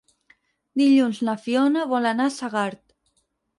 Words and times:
Dilluns 0.81 1.19
na 1.29 1.35
Fiona 1.43 1.85
vol 1.93 2.11
anar 2.15 2.29
a 2.31 2.35
Segart. 2.41 2.85